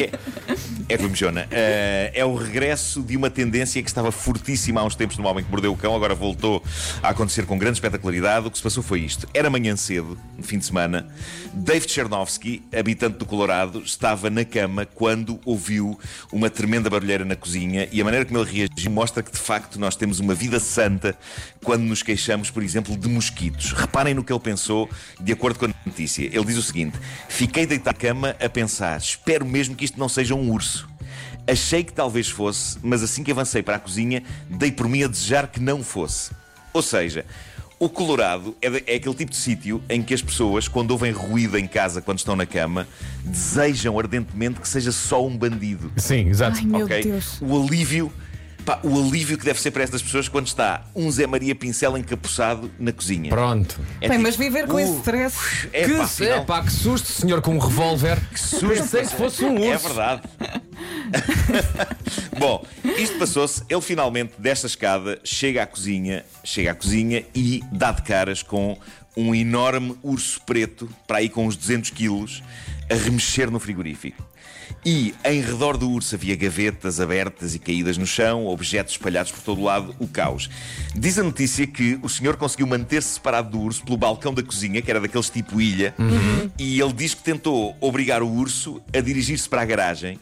E 0.05 0.54
É, 0.89 0.97
como 0.97 1.09
mijona. 1.09 1.47
Eh, 1.51 2.13
é 2.15 2.25
o 2.25 2.35
regresso 2.35 3.03
de 3.03 3.17
uma 3.17 3.31
tendência 3.31 3.83
que 3.83 3.89
estava 3.89 4.13
fortíssima 4.13 4.81
há 4.81 4.85
uns 4.85 4.95
tempos 4.95 5.17
no 5.17 5.27
Homem 5.27 5.45
que 5.45 5.51
Mordeu 5.51 5.73
o 5.73 5.77
Cão, 5.77 5.95
agora 5.95 6.15
voltou 6.15 6.63
a 7.03 7.09
acontecer 7.09 7.47
com 7.47 7.57
grande 7.57 7.77
espetacularidade. 7.77 8.47
O 8.47 8.51
que 8.51 8.59
se 8.59 8.63
passou 8.63 8.83
foi 8.83 9.01
isto. 9.01 9.27
Era 9.33 9.49
manhã 9.49 9.77
cedo, 9.77 10.19
no 10.37 10.43
fim 10.43 10.59
de 10.59 10.67
semana, 10.67 11.09
Dave 11.53 11.89
Chernovsky, 11.89 12.63
habitante 12.77 13.19
do 13.19 13.25
Colorado, 13.25 13.83
estava 13.85 14.29
na 14.29 14.45
cama 14.45 14.85
quando 14.85 15.41
ouviu 15.45 15.99
uma 16.31 16.51
tremenda 16.51 16.91
barulheira 16.91 17.25
na 17.25 17.37
cozinha 17.37 17.89
e 17.91 18.01
a 18.01 18.05
maneira 18.05 18.27
como 18.27 18.39
ele 18.41 18.51
reagiu 18.51 18.91
mostra 18.91 19.23
que 19.23 19.33
de 19.33 19.39
facto 19.39 19.79
nós 19.79 19.97
temos 19.97 20.21
uma 20.21 20.35
vida 20.35 20.61
santa 20.61 21.17
quando 21.63 21.83
nos 21.83 22.03
queixamos, 22.03 22.51
por 22.51 22.63
exemplo, 22.63 22.97
de 22.97 23.09
mosquitos. 23.09 23.73
Reparem 23.73 24.15
no 24.15 24.23
que 24.23 24.33
ele 24.33 24.41
pensou 24.41 24.91
de 25.21 25.33
acordo 25.33 25.59
com 25.59 25.67
a 25.67 25.71
notícia. 25.87 26.25
Ele 26.25 26.45
diz 26.45 26.57
o 26.57 26.63
seguinte: 26.63 26.99
Fiquei 27.29 27.67
deitado 27.67 27.85
na 27.85 27.93
cama 27.93 28.37
a 28.41 28.49
pensar, 28.49 28.97
espero 28.97 29.45
mesmo 29.45 29.77
que 29.77 29.85
isto 29.85 29.99
não 29.99 30.09
seja 30.09 30.35
um 30.35 30.51
urso. 30.51 30.84
Achei 31.47 31.85
que 31.85 31.93
talvez 31.93 32.29
fosse, 32.29 32.79
mas 32.83 33.03
assim 33.03 33.23
que 33.23 33.31
avancei 33.31 33.63
para 33.63 33.77
a 33.77 33.79
cozinha, 33.79 34.23
dei 34.49 34.73
por 34.73 34.89
mim 34.89 35.03
a 35.03 35.09
desejar 35.09 35.47
que 35.49 35.61
não 35.61 35.83
fosse. 35.83 36.31
Ou 36.73 36.81
seja, 36.81 37.27
o 37.79 37.89
Colorado 37.89 38.57
é, 38.63 38.71
de- 38.71 38.85
é 38.87 38.95
aquele 38.97 39.15
tipo 39.15 39.31
de 39.31 39.37
sítio 39.37 39.83
em 39.91 40.03
que 40.03 40.15
as 40.15 40.23
pessoas, 40.23 40.69
quando 40.69 40.93
ouvem 40.93 41.13
ruído 41.13 41.59
em 41.59 41.67
casa, 41.67 42.01
quando 42.01 42.19
estão 42.19 42.35
na 42.35 42.47
cama, 42.47 42.89
desejam 43.23 43.99
ardentemente 43.99 44.59
que 44.61 44.67
seja 44.69 44.91
só 44.91 45.25
um 45.27 45.37
bandido. 45.37 45.93
Sim, 45.99 46.29
exato. 46.31 46.59
Ai, 46.59 46.65
meu 46.65 46.87
ok? 46.87 47.03
Deus. 47.03 47.39
O 47.43 47.63
alívio. 47.63 48.11
pá, 48.65 48.81
o 48.83 48.99
alívio 48.99 49.37
que 49.37 49.45
deve 49.45 49.61
ser 49.61 49.71
para 49.71 49.83
estas 49.83 50.01
pessoas 50.03 50.27
quando 50.27 50.47
está 50.47 50.87
um 50.97 51.11
Zé 51.11 51.27
Maria 51.27 51.55
Pincel 51.55 51.99
encapuçado 51.99 52.71
na 52.79 52.91
cozinha. 52.93 53.29
Pronto. 53.29 53.79
É 54.01 54.09
Bem, 54.09 54.17
tipo, 54.17 54.23
mas 54.23 54.37
viver 54.37 54.67
com 54.67 54.77
uh, 54.77 54.81
esse 54.81 54.97
stress. 54.97 55.69
É, 55.71 55.85
que, 55.87 55.95
pá, 55.99 56.07
se- 56.07 56.25
afinal, 56.25 56.45
pá, 56.47 56.63
que 56.63 56.73
susto, 56.73 57.07
senhor, 57.13 57.43
com 57.43 57.55
um 57.55 57.59
revólver. 57.59 58.19
Que 58.33 58.41
susto. 58.41 58.67
Pensei 58.69 59.03
que 59.03 59.15
fosse 59.15 59.45
um 59.45 59.55
urso. 59.57 59.65
É 59.71 59.77
verdade. 59.77 60.23
Bom, 62.39 62.65
isto 62.99 63.19
passou-se. 63.19 63.63
Ele 63.69 63.81
finalmente, 63.81 64.35
desta 64.39 64.67
escada, 64.67 65.21
chega 65.25 65.63
à 65.63 65.67
cozinha, 65.67 66.25
chega 66.43 66.73
à 66.73 66.75
cozinha 66.75 67.25
e 67.35 67.63
dá 67.73 67.93
de 67.93 68.03
caras 68.03 68.43
com 68.43 68.79
um 69.17 69.35
enorme 69.35 69.97
urso 70.03 70.41
preto, 70.43 70.89
para 71.07 71.19
aí 71.19 71.29
com 71.29 71.47
uns 71.47 71.57
200 71.57 71.91
quilos, 71.91 72.43
a 72.91 72.95
remexer 72.95 73.51
no 73.51 73.61
frigorífico. 73.61 74.35
E 74.85 75.15
em 75.25 75.41
redor 75.41 75.79
do 75.79 75.91
urso 75.91 76.15
havia 76.15 76.37
gavetas 76.37 77.01
abertas 77.01 77.55
e 77.55 77.59
caídas 77.59 77.97
no 77.97 78.07
chão, 78.07 78.47
objetos 78.47 78.95
espalhados 78.95 79.33
por 79.33 79.41
todo 79.41 79.61
o 79.61 79.65
lado, 79.65 79.95
o 79.99 80.07
caos. 80.07 80.51
Diz 80.95 81.19
a 81.19 81.23
notícia 81.23 81.67
que 81.67 81.99
o 82.03 82.09
senhor 82.09 82.37
conseguiu 82.37 82.67
manter-se 82.67 83.15
separado 83.15 83.51
do 83.51 83.61
urso 83.61 83.83
pelo 83.83 83.97
balcão 83.97 84.35
da 84.35 84.43
cozinha, 84.43 84.83
que 84.83 84.91
era 84.91 85.01
daqueles 85.01 85.31
tipo 85.31 85.59
ilha, 85.59 85.95
e 86.59 86.79
ele 86.81 86.93
diz 86.93 87.15
que 87.15 87.23
tentou 87.23 87.75
obrigar 87.81 88.23
o 88.23 88.31
urso 88.31 88.83
a 88.95 89.01
dirigir-se 89.01 89.49
para 89.49 89.63
a 89.63 89.65
garagem, 89.65 90.19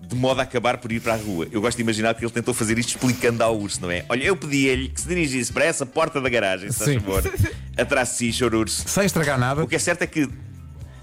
de 0.00 0.14
modo 0.14 0.40
a 0.40 0.44
acabar 0.44 0.78
por 0.78 0.92
ir 0.92 1.00
para 1.00 1.14
a 1.14 1.16
rua. 1.16 1.48
Eu 1.50 1.60
gosto 1.60 1.76
de 1.76 1.82
imaginar 1.82 2.14
que 2.14 2.24
ele 2.24 2.32
tentou 2.32 2.54
fazer 2.54 2.78
isto 2.78 2.90
explicando 2.90 3.42
ao 3.42 3.58
urso, 3.58 3.80
não 3.82 3.90
é? 3.90 4.04
Olha, 4.08 4.24
eu 4.24 4.36
pedi-lhe 4.36 4.88
que 4.88 5.00
se 5.00 5.08
dirigisse 5.08 5.52
para 5.52 5.64
essa 5.64 5.84
porta 5.84 6.20
da 6.20 6.28
garagem, 6.28 6.70
se 6.70 6.78
faz 6.78 6.94
favor, 6.94 7.22
atrás 7.76 8.10
de 8.10 8.14
si, 8.14 8.32
choro 8.32 8.60
urso. 8.60 8.88
Sem 8.88 9.04
estragar 9.04 9.38
nada. 9.38 9.62
O 9.62 9.66
que 9.66 9.74
é 9.74 9.78
certo 9.78 10.02
é 10.02 10.06
que, 10.06 10.28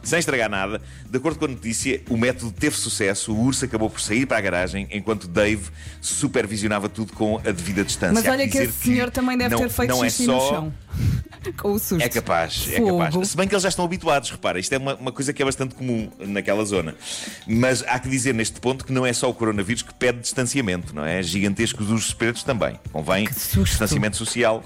sem 0.05 0.19
estragar 0.19 0.49
nada, 0.49 0.81
de 1.09 1.17
acordo 1.17 1.39
com 1.39 1.45
a 1.45 1.47
notícia, 1.49 2.01
o 2.09 2.17
método 2.17 2.51
teve 2.51 2.75
sucesso. 2.75 3.33
O 3.33 3.43
urso 3.43 3.65
acabou 3.65 3.89
por 3.89 3.99
sair 3.99 4.25
para 4.25 4.37
a 4.37 4.41
garagem, 4.41 4.87
enquanto 4.91 5.27
Dave 5.27 5.69
supervisionava 6.01 6.87
tudo 6.87 7.13
com 7.13 7.37
a 7.39 7.51
devida 7.51 7.83
distância. 7.83 8.13
Mas 8.13 8.25
olha 8.25 8.47
que 8.47 8.57
esse 8.57 8.73
senhor 8.73 9.09
também 9.09 9.37
deve 9.37 9.53
não- 9.55 9.61
ter 9.61 9.69
feito 9.69 9.89
não 9.89 10.03
é 10.03 10.09
xixi 10.09 10.25
só... 10.25 10.33
no 10.33 10.49
chão. 10.49 10.73
Com 11.57 11.73
o 11.73 11.79
susto. 11.79 12.01
É 12.01 12.09
capaz, 12.09 12.67
é 12.71 12.77
Fogo. 12.77 12.97
capaz. 12.97 13.27
Se 13.29 13.37
bem 13.37 13.47
que 13.47 13.53
eles 13.53 13.61
já 13.61 13.69
estão 13.69 13.85
habituados, 13.85 14.31
repara, 14.31 14.57
isto 14.57 14.73
é 14.73 14.79
uma, 14.79 14.95
uma 14.95 15.11
coisa 15.11 15.31
que 15.31 15.43
é 15.43 15.45
bastante 15.45 15.75
comum 15.75 16.09
naquela 16.19 16.65
zona. 16.65 16.95
Mas 17.45 17.83
há 17.83 17.99
que 17.99 18.09
dizer 18.09 18.33
neste 18.33 18.59
ponto 18.59 18.83
que 18.83 18.91
não 18.91 19.05
é 19.05 19.13
só 19.13 19.29
o 19.29 19.33
coronavírus 19.33 19.83
que 19.83 19.93
pede 19.93 20.21
distanciamento, 20.21 20.95
não 20.95 21.05
é? 21.05 21.21
Gigantescos 21.21 21.91
ursos 21.91 22.13
pretos 22.13 22.43
também. 22.43 22.79
Convém 22.91 23.27
susto. 23.31 23.63
distanciamento 23.65 24.17
social 24.17 24.63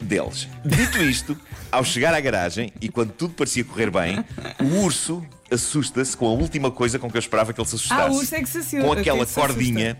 deles. 0.00 0.48
Dito 0.64 0.98
isto, 1.02 1.36
ao 1.70 1.84
chegar 1.84 2.14
à 2.14 2.20
garagem 2.20 2.72
e 2.80 2.88
quando 2.88 3.12
tudo 3.12 3.34
parecia 3.34 3.64
correr 3.64 3.90
bem, 3.90 4.24
o 4.60 4.82
urso 4.84 5.24
assusta-se 5.50 6.16
com 6.16 6.26
a 6.26 6.32
última 6.32 6.70
coisa 6.70 6.98
com 6.98 7.10
que 7.10 7.16
eu 7.16 7.20
esperava 7.20 7.52
que 7.52 7.60
ele 7.60 7.68
se 7.68 7.76
assustasse. 7.76 8.00
Ah, 8.02 8.10
o 8.12 8.16
urso 8.16 8.34
é 8.34 8.40
que 8.42 8.48
se 8.48 8.58
assusta, 8.58 8.80
Com 8.86 8.94
que 8.94 9.00
aquela 9.00 9.18
se 9.18 9.22
assusta. 9.38 9.40
cordinha. 9.40 9.96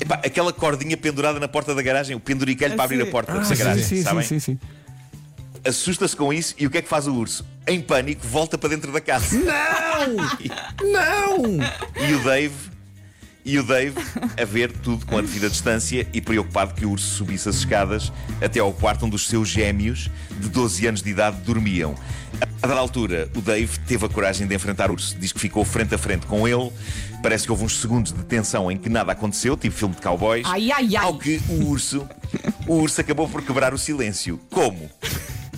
Epá, 0.00 0.14
aquela 0.16 0.52
cordinha 0.52 0.96
pendurada 0.96 1.40
na 1.40 1.48
porta 1.48 1.74
da 1.74 1.82
garagem, 1.82 2.16
o 2.16 2.20
penduricalho 2.20 2.74
para 2.76 2.84
abrir 2.84 3.02
a 3.02 3.04
sim. 3.04 3.10
porta 3.10 3.32
Ah, 3.32 3.38
da 3.38 3.44
sim, 3.44 3.56
garagem, 3.56 3.84
sim, 3.84 3.96
sim, 3.96 4.02
sabem? 4.02 4.24
sim, 4.24 4.38
sim. 4.38 4.58
assusta-se 5.66 6.16
com 6.16 6.32
isso 6.32 6.54
e 6.56 6.66
o 6.66 6.70
que 6.70 6.78
é 6.78 6.82
que 6.82 6.88
faz 6.88 7.06
o 7.06 7.14
urso? 7.14 7.44
Em 7.66 7.80
pânico, 7.80 8.26
volta 8.26 8.56
para 8.56 8.70
dentro 8.70 8.90
da 8.92 9.00
casa. 9.00 9.36
Não! 9.38 10.38
E 12.00 12.14
o 12.14 12.22
Dave, 12.22 12.54
e 13.48 13.58
o 13.58 13.62
Dave 13.62 13.94
a 14.38 14.44
ver 14.44 14.70
tudo 14.70 15.06
com 15.06 15.16
a 15.16 15.22
devida 15.22 15.48
distância 15.48 16.06
e 16.12 16.20
preocupado 16.20 16.74
que 16.74 16.84
o 16.84 16.90
urso 16.90 17.16
subisse 17.16 17.48
as 17.48 17.56
escadas 17.56 18.12
até 18.42 18.60
ao 18.60 18.74
quarto 18.74 19.06
onde 19.06 19.16
os 19.16 19.26
seus 19.26 19.48
gêmeos 19.48 20.10
de 20.38 20.50
12 20.50 20.86
anos 20.86 21.02
de 21.02 21.08
idade 21.08 21.38
dormiam. 21.38 21.94
A 22.60 22.66
dada 22.66 22.78
altura, 22.78 23.30
o 23.34 23.40
Dave 23.40 23.78
teve 23.80 24.04
a 24.04 24.08
coragem 24.08 24.46
de 24.46 24.54
enfrentar 24.54 24.90
o 24.90 24.92
urso. 24.92 25.16
Diz 25.18 25.32
que 25.32 25.40
ficou 25.40 25.64
frente 25.64 25.94
a 25.94 25.98
frente 25.98 26.26
com 26.26 26.46
ele. 26.46 26.70
Parece 27.22 27.46
que 27.46 27.50
houve 27.50 27.64
uns 27.64 27.80
segundos 27.80 28.12
de 28.12 28.22
tensão 28.24 28.70
em 28.70 28.76
que 28.76 28.90
nada 28.90 29.12
aconteceu, 29.12 29.56
tipo 29.56 29.74
filme 29.74 29.94
de 29.94 30.02
cowboys. 30.02 30.46
Ai, 30.46 30.70
ai, 30.70 30.96
ai. 30.96 31.04
Ao 31.04 31.18
que 31.18 31.40
o 31.48 31.68
urso, 31.68 32.06
o 32.66 32.74
urso 32.74 33.00
acabou 33.00 33.26
por 33.28 33.42
quebrar 33.42 33.72
o 33.72 33.78
silêncio. 33.78 34.38
Como? 34.50 34.90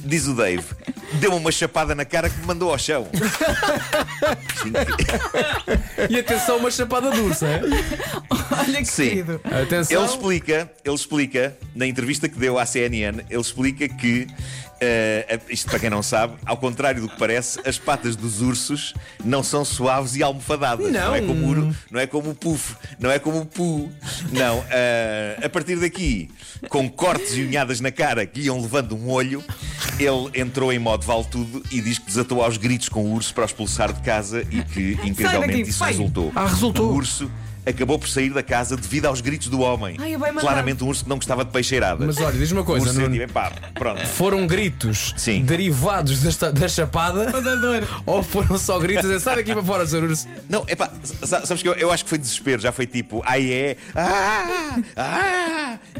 Diz 0.04 0.26
o 0.26 0.34
Dave, 0.34 0.64
deu-me 1.14 1.36
uma 1.36 1.52
chapada 1.52 1.94
na 1.94 2.04
cara 2.04 2.28
que 2.30 2.38
me 2.40 2.46
mandou 2.46 2.70
ao 2.70 2.78
chão. 2.78 3.06
E 6.08 6.18
atenção, 6.18 6.56
uma 6.58 6.70
chapada 6.70 7.10
de 7.10 7.20
urso, 7.20 7.44
é? 7.44 7.60
Olha 8.58 8.78
que 8.78 8.84
Sim. 8.86 9.08
querido. 9.08 9.40
Atenção. 9.44 9.96
Ele 9.96 10.06
explica, 10.10 10.70
ele 10.84 10.94
explica, 10.94 11.56
na 11.74 11.86
entrevista 11.86 12.28
que 12.28 12.38
deu 12.38 12.58
à 12.58 12.66
CNN, 12.66 13.22
ele 13.28 13.40
explica 13.40 13.88
que, 13.88 14.26
eh, 14.80 15.38
isto 15.48 15.68
para 15.70 15.78
quem 15.78 15.90
não 15.90 16.02
sabe, 16.02 16.34
ao 16.44 16.56
contrário 16.56 17.02
do 17.02 17.08
que 17.08 17.16
parece, 17.18 17.60
as 17.66 17.78
patas 17.78 18.16
dos 18.16 18.40
ursos 18.40 18.94
não 19.24 19.42
são 19.42 19.64
suaves 19.64 20.16
e 20.16 20.22
almofadadas. 20.22 20.90
Não. 20.90 21.14
é 21.14 21.20
como 21.20 21.52
o, 21.52 21.74
não 21.90 22.00
é 22.00 22.06
como 22.06 22.30
o 22.30 22.34
puff, 22.34 22.76
não 22.98 23.10
é 23.10 23.18
como 23.18 23.40
o 23.40 23.46
pu. 23.46 23.90
Não. 24.32 24.64
eh, 24.70 25.38
a 25.42 25.48
partir 25.48 25.76
daqui, 25.76 26.30
com 26.68 26.88
cortes 26.88 27.36
e 27.36 27.42
unhadas 27.42 27.80
na 27.80 27.90
cara 27.90 28.26
que 28.26 28.40
iam 28.40 28.60
levando 28.60 28.96
um 28.96 29.08
olho, 29.10 29.42
ele 30.02 30.30
entrou 30.34 30.72
em 30.72 30.78
modo 30.78 31.04
vale 31.06 31.24
tudo 31.24 31.62
e 31.70 31.80
diz 31.80 31.98
que 31.98 32.06
desatou 32.06 32.42
aos 32.42 32.56
gritos 32.56 32.88
com 32.88 33.04
o 33.04 33.12
urso 33.14 33.32
para 33.34 33.42
o 33.42 33.46
expulsar 33.46 33.92
de 33.92 34.00
casa 34.00 34.42
e 34.50 34.62
que, 34.62 34.98
incrivelmente, 35.04 35.70
isso 35.70 35.84
resultou. 35.84 36.32
Ah, 36.34 36.46
resultou. 36.46 36.90
O 36.90 36.94
urso 36.96 37.30
acabou 37.66 37.98
por 37.98 38.08
sair 38.08 38.30
da 38.32 38.42
casa 38.42 38.74
devido 38.74 39.04
aos 39.06 39.20
gritos 39.20 39.48
do 39.48 39.60
homem. 39.60 39.94
Ai, 40.00 40.14
é. 40.14 40.32
Claramente 40.40 40.82
um 40.82 40.88
urso 40.88 41.04
que 41.04 41.10
não 41.10 41.16
gostava 41.16 41.44
de 41.44 41.50
peixeiradas. 41.50 42.04
Mas 42.06 42.18
olha, 42.18 42.36
diz 42.36 42.50
uma 42.50 42.62
o 42.62 42.64
coisa: 42.64 42.86
urso 42.86 42.98
Nuno. 42.98 43.12
sentiu, 43.12 43.22
epá, 43.24 43.52
pronto. 43.74 44.04
Foram 44.06 44.46
gritos 44.46 45.14
Sim. 45.16 45.44
derivados 45.44 46.20
desta, 46.20 46.50
da 46.50 46.66
chapada 46.66 47.26
Da 47.30 47.54
dor. 47.56 47.86
ou 48.06 48.22
foram 48.22 48.56
só 48.58 48.78
gritos 48.78 49.04
a 49.04 49.08
dizer, 49.08 49.20
sai 49.20 49.36
daqui 49.36 49.52
para 49.52 49.62
fora, 49.62 49.86
Sr. 49.86 50.04
Urso? 50.04 50.26
Não, 50.48 50.64
epá, 50.66 50.90
sa- 51.22 51.44
sabes 51.44 51.62
que 51.62 51.68
eu, 51.68 51.74
eu 51.74 51.92
acho 51.92 52.02
que 52.04 52.08
foi 52.08 52.18
desespero, 52.18 52.60
já 52.62 52.72
foi 52.72 52.86
tipo, 52.86 53.22
ai 53.26 53.52
é, 53.52 53.76
ah, 53.94 54.78
ah, 54.96 55.39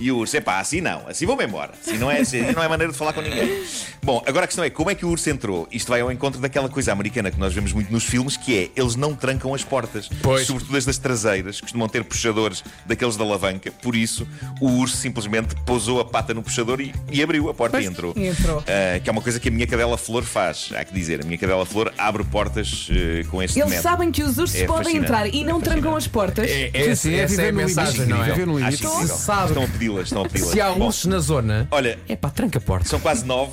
e 0.00 0.10
o 0.10 0.16
urso, 0.18 0.36
epá, 0.36 0.58
assim 0.58 0.80
não, 0.80 1.06
assim 1.08 1.26
vou-me 1.26 1.44
embora, 1.44 1.72
assim 1.80 1.98
não 1.98 2.10
é, 2.10 2.20
assim 2.20 2.40
não 2.52 2.62
é 2.62 2.68
maneira 2.68 2.92
de 2.92 2.98
falar 2.98 3.12
com 3.12 3.20
ninguém. 3.20 3.62
Bom, 4.02 4.22
agora 4.26 4.44
a 4.44 4.46
questão 4.46 4.64
é, 4.64 4.70
como 4.70 4.90
é 4.90 4.94
que 4.94 5.04
o 5.04 5.08
urso 5.10 5.28
entrou? 5.30 5.68
Isto 5.70 5.88
vai 5.90 6.00
ao 6.00 6.10
encontro 6.10 6.40
daquela 6.40 6.68
coisa 6.68 6.90
americana 6.92 7.30
que 7.30 7.38
nós 7.38 7.52
vemos 7.52 7.72
muito 7.72 7.92
nos 7.92 8.04
filmes, 8.04 8.36
que 8.36 8.56
é, 8.58 8.70
eles 8.80 8.96
não 8.96 9.14
trancam 9.14 9.54
as 9.54 9.62
portas, 9.62 10.08
Pois. 10.22 10.46
sobretudo 10.46 10.76
as 10.76 10.84
das 10.84 10.96
traseiras, 10.98 11.60
costumam 11.60 11.88
ter 11.88 12.02
puxadores 12.04 12.64
daqueles 12.86 13.16
da 13.16 13.24
alavanca, 13.24 13.70
por 13.70 13.94
isso 13.94 14.26
o 14.60 14.68
urso 14.78 14.96
simplesmente 14.96 15.54
pousou 15.66 16.00
a 16.00 16.04
pata 16.04 16.32
no 16.32 16.42
puxador 16.42 16.80
e, 16.80 16.94
e 17.12 17.22
abriu 17.22 17.48
a 17.50 17.54
porta 17.54 17.80
e 17.80 17.86
entrou. 17.86 18.14
e 18.16 18.26
entrou. 18.28 18.64
Ah, 18.66 18.98
que 18.98 19.08
é 19.08 19.12
uma 19.12 19.20
coisa 19.22 19.38
que 19.38 19.48
a 19.48 19.52
minha 19.52 19.66
cadela 19.66 19.98
flor 19.98 20.22
faz, 20.24 20.70
há 20.74 20.84
que 20.84 20.94
dizer, 20.94 21.20
a 21.20 21.24
minha 21.24 21.36
cadela 21.38 21.66
flor 21.66 21.92
abre 21.98 22.24
portas 22.24 22.88
eh, 22.90 23.24
com 23.30 23.42
este 23.42 23.58
Eles 23.58 23.70
método. 23.70 23.82
sabem 23.88 24.10
que 24.10 24.22
os 24.22 24.38
ursos 24.38 24.56
É 24.60 24.66
podem 24.66 24.96
entrar 24.96 25.26
e 25.26 25.44
não 25.44 25.58
É 25.58 25.62
trancam 25.62 25.94
as 25.94 26.06
portas. 26.06 26.48
É, 26.50 26.70
é, 26.72 26.94
Sim, 26.94 27.14
é 27.14 27.18
essa 27.20 27.42
é 27.42 27.48
a 27.48 27.52
mensagem, 27.52 28.06
não 28.06 28.22
é? 28.24 28.30
viver 28.30 28.46
no 28.46 28.56
Acho 28.56 28.64
limite. 28.66 28.84
Estão 28.84 29.64
a 29.64 29.68
pedi-las, 29.90 30.06
estão 30.08 30.22
a 30.22 30.28
pedi-las. 30.28 30.52
Se 30.52 30.60
há 30.60 30.70
ursos 30.72 31.06
na 31.06 31.18
zona, 31.18 31.68
Olha, 31.70 31.98
é 32.08 32.16
pá, 32.16 32.30
tranca 32.30 32.58
a 32.58 32.62
porta. 32.62 32.88
são 32.88 33.00
quase 33.00 33.24
nove. 33.24 33.52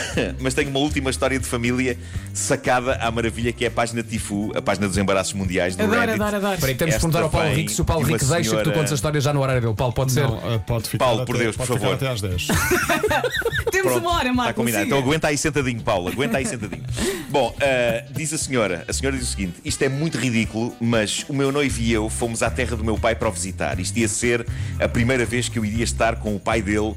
Mas 0.40 0.54
tenho 0.54 0.70
uma 0.70 0.78
última 0.80 1.10
história 1.10 1.38
de 1.38 1.46
família 1.46 1.96
sacada 2.32 2.94
à 2.96 3.10
maravilha 3.10 3.52
que 3.52 3.64
é 3.64 3.68
a 3.68 3.70
página 3.70 4.02
Tifu, 4.02 4.52
a 4.54 4.62
página 4.62 4.86
dos 4.88 4.96
embaraços 4.98 5.32
mundiais 5.32 5.74
do 5.76 5.82
Adoro, 5.82 6.00
Reddit. 6.00 6.14
adoro, 6.20 6.36
adoro. 6.36 6.54
Espera 6.54 6.72
aí, 6.72 6.76
temos 6.76 6.94
de 6.94 7.00
perguntar 7.00 7.22
ao 7.22 7.30
Paulo 7.30 7.54
Rico 7.54 7.70
se 7.70 7.80
o 7.80 7.84
Paulo 7.84 8.04
Rico 8.04 8.18
deixa 8.24 8.34
que 8.36 8.44
tu 8.46 8.50
senhora- 8.50 8.72
contes 8.72 8.92
a 8.92 8.94
história 8.94 9.20
já 9.20 9.32
no 9.32 9.40
horário 9.40 9.62
dele. 9.62 9.74
Paulo, 9.74 9.92
pode 9.92 10.12
ser? 10.12 10.22
Não, 10.28 10.54
eh, 10.54 10.58
pode 10.58 10.88
ficar 10.88 11.04
Paulo, 11.04 11.22
até, 11.22 11.32
por 11.32 11.38
Deus, 11.38 11.56
por 11.56 11.66
favor. 11.66 11.94
até 11.94 12.08
às 12.08 12.20
10. 12.20 12.46
Temos 13.70 13.92
Pronto, 13.92 13.98
uma 14.06 14.10
hora, 14.16 14.24
Está 14.28 14.32
Marco. 14.34 14.54
combinado. 14.54 14.84
siga. 14.84 14.96
Então 14.96 15.06
aguenta 15.06 15.28
aí 15.28 15.36
sentadinho, 15.38 15.82
Paulo. 15.82 16.08
Aguenta 16.08 16.38
aí 16.38 16.46
sentadinho. 16.46 16.82
Bom, 17.30 17.54
ah, 17.60 18.04
diz 18.12 18.32
a 18.32 18.38
senhora. 18.38 18.84
A 18.88 18.92
senhora 18.92 19.16
diz 19.16 19.28
o 19.28 19.30
seguinte: 19.30 19.54
isto 19.64 19.82
é 19.82 19.88
muito 19.88 20.16
ridículo, 20.18 20.74
mas 20.80 21.24
o 21.28 21.34
meu 21.34 21.50
noivo 21.52 21.80
e 21.80 21.92
eu 21.92 22.08
fomos 22.08 22.42
à 22.42 22.50
terra 22.50 22.76
do 22.76 22.84
meu 22.84 22.96
pai 22.98 23.14
para 23.14 23.28
o 23.28 23.32
visitar. 23.32 23.78
Isto 23.78 23.98
ia 23.98 24.08
ser 24.08 24.46
a 24.80 24.88
primeira 24.88 25.24
vez 25.26 25.48
que 25.48 25.58
eu 25.58 25.64
iria 25.64 25.84
estar 25.84 26.16
com 26.16 26.34
o 26.34 26.40
pai 26.40 26.62
dele. 26.62 26.94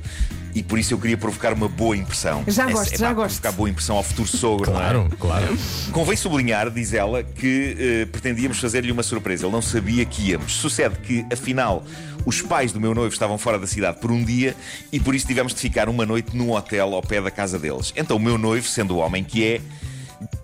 E 0.56 0.64
por 0.64 0.80
isso 0.80 0.94
eu 0.94 0.98
queria 0.98 1.18
provocar 1.18 1.54
uma 1.54 1.68
boa 1.68 1.96
impressão. 1.96 2.44
Já 2.48 2.70
É- 2.70 2.72
gosto, 2.74 2.94
é 2.94 2.98
já 2.98 3.08
pá, 3.08 3.14
gosto. 3.14 3.40
Provocar 3.42 3.52
boa 3.58 3.70
impressão 3.70 3.96
ao 3.98 4.04
futuro 4.04 4.28
sogro. 4.28 4.72
não 4.72 4.80
é? 4.80 4.84
Claro, 4.84 5.10
claro. 5.20 5.58
Convém 5.92 6.16
sublinhar, 6.18 6.70
diz 6.72 6.94
ela, 6.94 7.24
que 7.24 7.76
eh, 7.80 8.06
pretendíamos 8.12 8.60
fazer-lhe 8.60 8.92
uma 8.92 9.04
surpresa. 9.04 9.46
Ele 9.46 9.52
não 9.54 9.62
sabia 9.62 10.04
que 10.06 10.30
íamos. 10.32 10.54
Sucede 10.54 10.96
que, 11.00 11.26
afinal, 11.32 11.84
os 12.26 12.42
pais 12.42 12.72
do 12.72 12.80
meu 12.82 12.94
noivo 12.96 13.14
estavam 13.14 13.38
fora 13.38 13.60
da 13.60 13.68
cidade 13.68 14.00
por 14.00 14.12
um 14.12 14.24
dia 14.24 14.56
e 14.92 15.00
por 15.00 15.14
isso 15.16 15.28
tivemos 15.28 15.54
de 15.54 15.60
ficar 15.60 15.88
uma 15.88 16.06
noite 16.06 16.36
num 16.36 16.52
hotel 16.52 16.94
ao 16.94 17.02
pé 17.02 17.22
da 17.22 17.32
casa 17.32 17.58
deles. 17.60 17.94
Então 17.96 18.18
o 18.18 18.20
meu 18.20 18.38
noivo, 18.38 18.68
sendo 18.68 18.96
o 18.96 18.98
homem 18.98 19.24
que 19.24 19.46
é, 19.46 19.62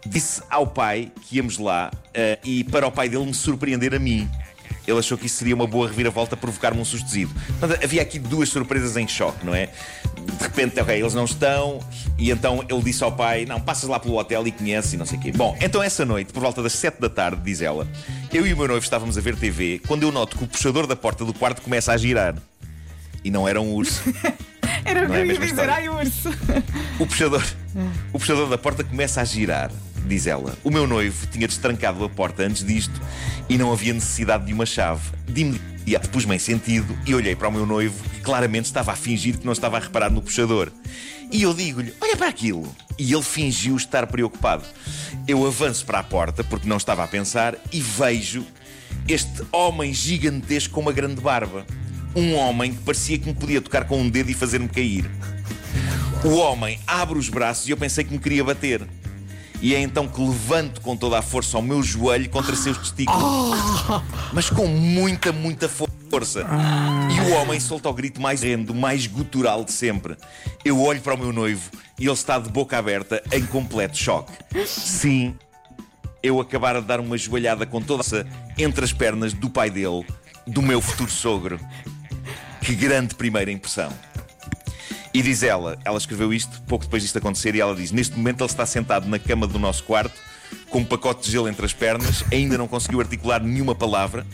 disse 0.06 0.42
ao 0.50 0.68
pai 0.68 1.12
que 1.24 1.38
íamos 1.38 1.58
lá 1.58 1.92
eh, 2.14 2.40
e 2.44 2.64
para 2.64 2.88
o 2.88 2.92
pai 2.92 3.10
dele 3.10 3.26
me 3.26 3.34
surpreender 3.34 3.94
a 3.94 4.00
mim. 4.00 4.30
Ele 4.88 5.00
achou 5.00 5.18
que 5.18 5.26
isso 5.26 5.38
seria 5.38 5.56
uma 5.56 5.68
boa 5.68 5.88
reviravolta 5.88 6.38
provocar-me 6.38 6.80
um 6.80 6.86
sustozido. 6.86 7.34
Portanto, 7.60 7.84
havia 7.84 8.02
aqui 8.02 8.20
duas 8.20 8.50
surpresas 8.50 8.96
em 8.98 9.08
choque, 9.08 9.46
não 9.46 9.54
é? 9.54 9.68
De 9.68 10.44
repente, 10.44 10.80
ok, 10.80 11.00
eles 11.00 11.14
não 11.14 11.26
estão, 11.26 11.80
e 12.18 12.32
então 12.32 12.64
ele 12.70 12.82
disse 12.82 13.04
ao 13.04 13.12
pai: 13.12 13.46
Não, 13.46 13.60
passas 13.60 13.90
lá 13.90 14.00
pelo 14.00 14.18
hotel 14.18 14.46
e 14.48 14.52
conheces 14.52 14.94
e 14.94 14.98
não 14.98 15.06
sei 15.06 15.18
o 15.18 15.22
quê. 15.22 15.32
Bom, 15.32 15.58
então 15.62 15.82
essa 15.82 16.06
noite, 16.06 16.34
por 16.34 16.42
volta 16.42 16.62
das 16.62 16.74
7 16.74 17.00
da 17.00 17.10
tarde, 17.10 17.42
diz 17.44 17.62
ela, 17.62 17.88
eu 18.34 18.46
e 18.46 18.54
o 18.54 18.58
meu 18.58 18.68
noivo 18.68 18.84
estávamos 18.84 19.18
a 19.18 19.22
ver 19.22 19.36
TV 19.36 19.82
quando 19.88 20.04
eu 20.04 20.12
noto 20.12 20.38
que 20.38 20.44
o 20.44 20.48
puxador 20.48 20.88
da 20.88 20.96
porta 20.96 21.24
do 21.26 21.34
quarto 21.34 21.62
começa 21.62 21.92
a 21.92 21.98
girar. 21.98 22.36
E 23.24 23.32
não 23.32 23.48
era 23.48 23.60
um 23.60 23.74
urso. 23.74 24.02
Era 24.86 25.08
o 25.08 25.10
que 25.10 25.16
é 25.16 25.22
eu 25.22 25.26
ia 25.26 25.40
dizer. 25.40 25.70
Ai, 25.70 25.90
urso. 25.90 26.30
O 27.00 27.08
puxador, 27.08 27.44
o 28.14 28.20
puxador 28.20 28.48
da 28.48 28.58
porta 28.58 28.84
começa 28.84 29.20
a 29.20 29.24
girar, 29.24 29.72
diz 30.06 30.28
ela. 30.28 30.58
O 30.64 30.72
meu 30.72 30.88
noivo 30.88 31.28
tinha 31.28 31.48
destrancado 31.48 32.04
a 32.04 32.10
porta 32.10 32.44
antes 32.44 32.64
disto 32.64 33.02
e 33.50 33.58
não 33.58 33.72
havia 33.72 33.94
necessidade 33.94 34.46
de 34.46 34.54
uma 34.54 34.66
chave. 34.66 35.10
De 35.28 35.42
imediato 35.42 36.10
pus-me 36.10 36.36
em 36.36 36.40
sentido 36.40 36.98
e 37.06 37.14
olhei 37.14 37.36
para 37.36 37.48
o 37.48 37.52
meu 37.52 37.66
noivo, 37.66 37.96
que 38.10 38.22
claramente 38.22 38.66
estava 38.66 38.92
a 38.92 38.96
fingir 38.96 39.38
que 39.38 39.46
não 39.46 39.54
estava 39.54 39.78
a 39.78 39.80
reparar 39.80 40.10
no 40.10 40.22
puxador. 40.22 40.72
E 41.32 41.42
eu 41.44 41.54
digo-lhe: 41.54 41.94
Olha 42.02 42.16
para 42.16 42.28
aquilo. 42.28 42.74
E 42.98 43.12
ele 43.12 43.24
fingiu 43.24 43.76
estar 43.76 44.08
preocupado. 44.08 44.64
Eu 45.28 45.46
avanço 45.46 45.86
para 45.86 46.00
a 46.00 46.04
porta, 46.04 46.44
porque 46.44 46.68
não 46.68 46.78
estava 46.78 47.04
a 47.04 47.08
pensar, 47.08 47.56
e 47.72 47.82
vejo 47.82 48.46
este 49.08 49.44
homem 49.52 49.94
gigantesco 49.94 50.74
com 50.74 50.82
uma 50.82 50.94
grande 50.94 51.20
barba. 51.20 51.66
Um 52.16 52.34
homem 52.36 52.74
que 52.74 52.82
parecia 52.82 53.18
que 53.18 53.28
me 53.28 53.34
podia 53.34 53.60
tocar 53.60 53.86
com 53.86 54.00
um 54.00 54.10
dedo 54.10 54.32
e 54.32 54.34
fazer-me 54.34 54.70
cair. 54.70 55.10
O 56.24 56.38
homem 56.38 56.80
abre 56.88 57.20
os 57.20 57.30
braços 57.30 57.68
e 57.68 57.72
eu 57.72 57.78
pensei 57.78 58.04
que 58.04 58.14
me 58.14 58.20
queria 58.20 58.44
bater. 58.44 58.88
E 59.66 59.74
é 59.74 59.82
então 59.82 60.08
que 60.08 60.22
levanto 60.22 60.80
com 60.80 60.96
toda 60.96 61.18
a 61.18 61.24
força 61.24 61.58
ao 61.58 61.64
meu 61.64 61.82
joelho 61.82 62.30
contra 62.30 62.56
seus 62.56 62.78
testículos. 62.78 63.24
Mas 64.32 64.48
com 64.48 64.68
muita, 64.68 65.32
muita 65.32 65.68
força. 65.68 66.46
E 67.12 67.20
o 67.22 67.34
homem 67.34 67.60
solta 67.60 67.90
o 67.90 67.94
grito 67.94 68.22
mais 68.22 68.44
rendo, 68.44 68.76
mais 68.76 69.08
gutural 69.08 69.64
de 69.64 69.72
sempre. 69.72 70.18
Eu 70.64 70.80
olho 70.80 71.02
para 71.02 71.16
o 71.16 71.18
meu 71.18 71.34
noivo 71.34 71.72
e 71.98 72.04
ele 72.04 72.14
está 72.14 72.38
de 72.38 72.48
boca 72.48 72.78
aberta, 72.78 73.24
em 73.32 73.44
completo 73.44 73.98
choque. 73.98 74.34
Sim, 74.68 75.36
eu 76.22 76.40
acabara 76.40 76.80
de 76.80 76.86
dar 76.86 77.00
uma 77.00 77.18
joelhada 77.18 77.66
com 77.66 77.82
toda 77.82 78.02
essa 78.02 78.24
entre 78.60 78.86
as 78.86 78.94
pernas 78.94 79.34
do 79.34 79.50
pai 79.50 79.72
dele, 79.72 80.06
do 80.46 80.62
meu 80.62 80.80
futuro 80.80 81.10
sogro. 81.10 81.60
Que 82.62 82.76
grande 82.76 83.16
primeira 83.16 83.52
impressão. 83.52 83.92
E 85.16 85.22
diz 85.22 85.44
ela, 85.44 85.78
ela 85.86 85.98
escreveu 85.98 86.34
isto 86.34 86.62
pouco 86.64 86.84
depois 86.84 87.02
disto 87.02 87.18
acontecer, 87.18 87.56
e 87.56 87.62
ela 87.62 87.74
diz: 87.74 87.90
Neste 87.90 88.18
momento 88.18 88.42
ele 88.42 88.50
está 88.50 88.66
sentado 88.66 89.08
na 89.08 89.18
cama 89.18 89.48
do 89.48 89.58
nosso 89.58 89.82
quarto, 89.86 90.20
com 90.70 90.80
um 90.80 90.84
pacote 90.84 91.26
de 91.26 91.32
gelo 91.32 91.48
entre 91.48 91.66
as 91.66 91.72
pernas, 91.72 92.26
ainda 92.34 92.58
não 92.58 92.68
conseguiu 92.68 93.00
articular 93.00 93.42
nenhuma 93.42 93.74
palavra, 93.74 94.28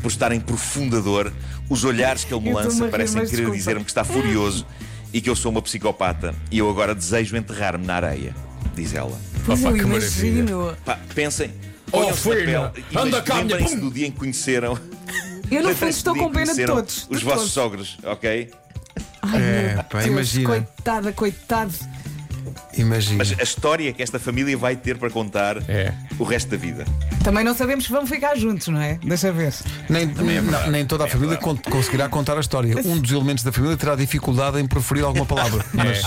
por 0.00 0.08
estar 0.08 0.32
em 0.32 0.40
profunda 0.40 1.02
dor. 1.02 1.30
Os 1.68 1.84
olhares 1.84 2.24
que 2.24 2.32
ele 2.32 2.44
me 2.44 2.54
lança 2.54 2.88
parecem 2.88 3.26
querer 3.26 3.50
dizer-me 3.50 3.84
que 3.84 3.90
está 3.90 4.04
furioso 4.04 4.66
e 5.12 5.20
que 5.20 5.28
eu 5.28 5.36
sou 5.36 5.52
uma 5.52 5.60
psicopata 5.60 6.34
e 6.50 6.56
eu 6.56 6.70
agora 6.70 6.94
desejo 6.94 7.36
enterrar-me 7.36 7.84
na 7.86 7.96
areia, 7.96 8.34
diz 8.74 8.94
ela. 8.94 9.20
Pois 9.44 9.60
Opa, 9.60 9.68
eu 9.68 9.76
que 9.76 9.84
maravilha. 9.84 10.28
imagino. 10.38 10.76
Pá, 10.82 10.98
pensem. 11.14 11.50
Oh, 11.92 12.06
na 12.06 12.14
filho, 12.14 12.70
pele. 12.72 12.86
anda 12.96 13.20
cá, 13.20 13.34
Lembrem-se 13.34 13.76
do 13.76 13.90
dia 13.90 14.06
em 14.06 14.10
que 14.10 14.18
conheceram. 14.18 14.78
Eu 15.50 15.62
no 15.62 15.74
fundo 15.76 15.90
estou 15.90 16.16
com 16.16 16.32
pena 16.32 16.54
de 16.54 16.64
todos. 16.64 17.06
Os 17.10 17.18
de 17.18 17.24
vossos 17.26 17.52
todos. 17.52 17.52
sogros, 17.52 17.98
ok? 18.02 18.50
Ai, 19.22 19.40
É, 19.42 19.82
pá, 19.88 19.98
Deus, 19.98 20.06
imagina. 20.06 20.48
Coitada, 20.48 21.12
coitado. 21.12 21.72
Imagina. 22.76 23.18
Mas 23.18 23.38
a 23.38 23.42
história 23.42 23.92
que 23.92 24.02
esta 24.02 24.18
família 24.18 24.56
vai 24.56 24.74
ter 24.76 24.98
para 24.98 25.08
contar 25.10 25.58
É. 25.68 25.92
o 26.18 26.24
resto 26.24 26.50
da 26.50 26.56
vida. 26.56 26.84
Também 27.22 27.44
não 27.44 27.54
sabemos 27.54 27.84
se 27.84 27.90
vão 27.92 28.06
ficar 28.06 28.34
juntos, 28.36 28.68
não 28.68 28.80
é? 28.80 28.98
Deixa 29.04 29.30
ver. 29.32 29.52
Nem, 29.88 30.06
nem, 30.06 30.40
não, 30.42 30.70
nem 30.70 30.84
toda 30.84 31.04
a 31.04 31.06
família 31.08 31.36
con- 31.36 31.56
conseguirá 31.56 32.08
contar 32.08 32.36
a 32.36 32.40
história. 32.40 32.74
Um 32.84 32.98
dos 32.98 33.12
elementos 33.12 33.44
da 33.44 33.52
família 33.52 33.76
terá 33.76 33.94
dificuldade 33.94 34.58
em 34.58 34.66
proferir 34.66 35.04
alguma 35.04 35.24
palavra. 35.26 35.64
Mas, 35.72 36.02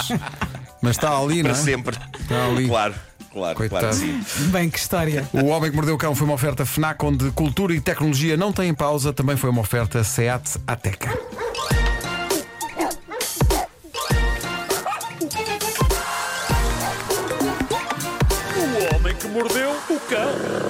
mas 0.81 0.97
está 0.97 1.17
ali, 1.17 1.41
não 1.41 1.51
Para 1.51 1.59
é? 1.59 1.63
sempre. 1.63 1.97
Está 2.19 2.45
ali. 2.47 2.67
Claro, 2.67 2.93
claro, 3.31 3.55
Coitado. 3.55 3.81
claro 3.81 3.95
sim. 3.95 4.21
Bem, 4.51 4.69
que 4.69 4.77
história. 4.77 5.27
O 5.33 5.45
Homem 5.45 5.69
que 5.71 5.75
Mordeu 5.75 5.95
o 5.95 5.97
Cão 5.97 6.13
foi 6.13 6.25
uma 6.27 6.33
oferta 6.35 6.65
FNAC 6.65 7.03
onde 7.05 7.31
cultura 7.31 7.73
e 7.73 7.79
tecnologia 7.79 8.35
não 8.37 8.51
têm 8.51 8.73
pausa. 8.73 9.13
Também 9.13 9.37
foi 9.37 9.49
uma 9.49 9.61
oferta 9.61 10.03
SEAT 10.03 10.57
Ateca. 10.67 11.17
O 20.07 20.64